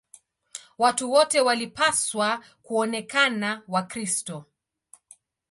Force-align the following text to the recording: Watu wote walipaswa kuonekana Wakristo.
Watu 0.77 1.11
wote 1.11 1.41
walipaswa 1.41 2.43
kuonekana 2.63 3.63
Wakristo. 3.67 4.45